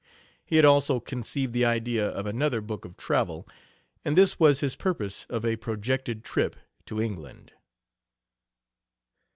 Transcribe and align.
He 0.43 0.55
had 0.55 0.65
also 0.65 0.99
conceived 0.99 1.53
the 1.53 1.63
idea 1.63 2.07
of 2.07 2.25
another 2.25 2.59
book 2.59 2.85
of 2.85 2.97
travel, 2.97 3.47
and 4.03 4.17
this 4.17 4.39
was 4.39 4.61
his 4.61 4.75
purpose 4.75 5.27
of 5.29 5.45
a 5.45 5.57
projected 5.57 6.23
trip 6.23 6.55
to 6.87 6.99
England. 6.99 7.51